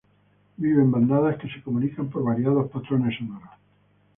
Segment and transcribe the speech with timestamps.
[0.57, 3.51] Vive en bandadas que se comunican por variados patrones sonoros.